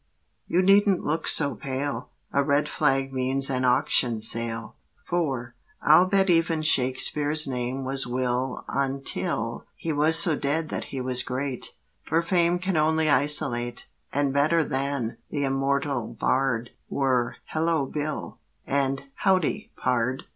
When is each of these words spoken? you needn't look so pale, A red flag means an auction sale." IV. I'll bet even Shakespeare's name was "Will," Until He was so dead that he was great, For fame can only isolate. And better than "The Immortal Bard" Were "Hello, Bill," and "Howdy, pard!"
you 0.47 0.63
needn't 0.63 1.03
look 1.03 1.27
so 1.27 1.53
pale, 1.53 2.09
A 2.33 2.41
red 2.41 2.67
flag 2.67 3.13
means 3.13 3.51
an 3.51 3.63
auction 3.63 4.19
sale." 4.19 4.75
IV. 5.05 5.51
I'll 5.83 6.07
bet 6.07 6.27
even 6.27 6.63
Shakespeare's 6.63 7.45
name 7.45 7.85
was 7.85 8.07
"Will," 8.07 8.65
Until 8.67 9.63
He 9.75 9.93
was 9.93 10.17
so 10.17 10.35
dead 10.35 10.69
that 10.69 10.85
he 10.85 10.99
was 11.01 11.21
great, 11.21 11.75
For 12.01 12.23
fame 12.23 12.57
can 12.57 12.77
only 12.77 13.11
isolate. 13.11 13.85
And 14.11 14.33
better 14.33 14.63
than 14.63 15.17
"The 15.29 15.43
Immortal 15.43 16.17
Bard" 16.19 16.71
Were 16.89 17.35
"Hello, 17.49 17.85
Bill," 17.85 18.39
and 18.65 19.03
"Howdy, 19.17 19.69
pard!" 19.77 20.23